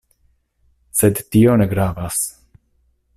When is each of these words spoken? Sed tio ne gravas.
Sed 1.01 1.21
tio 1.35 1.53
ne 1.63 1.69
gravas. 1.75 2.19